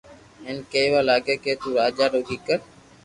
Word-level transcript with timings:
ھين 0.43 0.57
ڪي 0.71 0.83
وا 0.91 1.01
لاگيا 1.07 1.35
ڪي 1.43 1.53
تو 1.61 1.67
راجا 1.77 2.05
رو 2.13 2.19
ڪيڪر 2.29 2.59